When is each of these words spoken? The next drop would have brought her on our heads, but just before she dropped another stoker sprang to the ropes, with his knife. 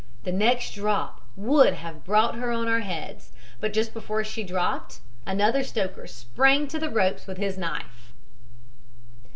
The 0.23 0.31
next 0.31 0.71
drop 0.73 1.21
would 1.35 1.75
have 1.75 2.03
brought 2.03 2.33
her 2.33 2.49
on 2.49 2.67
our 2.67 2.79
heads, 2.79 3.33
but 3.59 3.71
just 3.71 3.93
before 3.93 4.23
she 4.23 4.43
dropped 4.43 4.99
another 5.27 5.63
stoker 5.63 6.07
sprang 6.07 6.67
to 6.69 6.79
the 6.79 6.89
ropes, 6.89 7.27
with 7.27 7.37
his 7.37 7.55
knife. 7.55 8.11